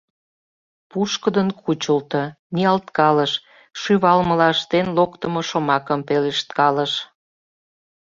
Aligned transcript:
Пушкыдын 0.89 1.49
кучылто, 1.63 2.23
ниялткалыш, 2.53 3.31
шӱвалмыла 3.81 4.47
ыштен, 4.55 4.87
локтымо 4.97 5.41
шомакым 5.49 5.99
пелешткалыш. 6.07 6.93